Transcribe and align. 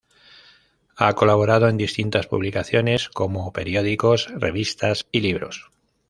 Ha 0.95 1.13
colaborado 1.13 1.67
en 1.69 1.77
distintas 1.77 2.25
publicaciones 2.25 3.07
como 3.07 3.53
periódicos, 3.53 4.29
revistas 4.35 5.05
y 5.11 5.19
libros. 5.19 5.69